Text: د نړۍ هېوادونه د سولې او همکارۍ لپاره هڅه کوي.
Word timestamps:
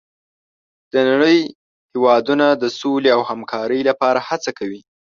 د 0.93 0.95
نړۍ 1.09 1.39
هېوادونه 1.91 2.47
د 2.61 2.65
سولې 2.79 3.09
او 3.15 3.21
همکارۍ 3.29 3.81
لپاره 3.89 4.19
هڅه 4.29 4.51
کوي. 4.59 4.81